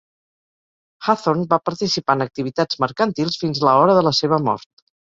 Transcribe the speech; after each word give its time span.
Hathorn 1.07 1.43
va 1.51 1.59
participar 1.71 2.17
en 2.21 2.27
activitats 2.27 2.83
mercantils 2.87 3.41
fins 3.45 3.65
la 3.71 3.79
hora 3.85 4.03
de 4.03 4.07
la 4.13 4.19
seva 4.25 4.45
mort. 4.51 4.73